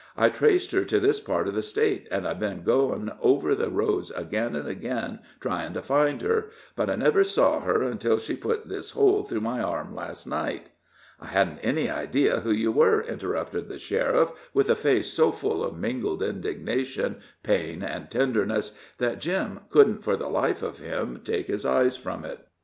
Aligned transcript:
I 0.17 0.29
traced 0.29 0.71
her 0.71 0.83
to 0.83 0.99
this 0.99 1.19
part 1.19 1.47
of 1.47 1.53
the 1.53 1.61
State, 1.61 2.07
and 2.09 2.27
I've 2.27 2.39
been 2.39 2.63
going 2.63 3.11
over 3.21 3.53
the 3.53 3.69
roads 3.69 4.09
again 4.09 4.55
and 4.55 4.67
again 4.67 5.19
trying 5.39 5.73
to 5.73 5.81
find 5.83 6.23
her; 6.23 6.49
but 6.75 6.89
I 6.89 6.95
never 6.95 7.23
saw 7.23 7.59
her 7.59 7.83
until 7.83 8.17
she 8.17 8.35
put 8.35 8.67
this 8.67 8.89
hole 8.89 9.21
through 9.23 9.41
my 9.41 9.61
arm 9.61 9.93
last 9.93 10.25
night." 10.25 10.69
"I 11.19 11.27
hadn't 11.27 11.59
any 11.59 11.87
idea 11.87 12.39
who 12.39 12.49
you 12.49 12.71
were," 12.71 12.99
interrupted 13.01 13.69
the 13.69 13.77
sheriff, 13.77 14.31
with 14.55 14.71
a 14.71 14.75
face 14.75 15.11
so 15.13 15.31
full 15.31 15.63
of 15.63 15.77
mingled 15.77 16.23
indignation, 16.23 17.17
pain 17.43 17.83
and 17.83 18.09
tenderness, 18.09 18.75
that 18.97 19.21
Jim 19.21 19.59
couldn't 19.69 20.03
for 20.03 20.17
the 20.17 20.29
life 20.31 20.63
of 20.63 20.79
him 20.79 21.19
take 21.23 21.45
his 21.45 21.63
eyes 21.63 21.95
from 21.95 22.25
it. 22.25 22.39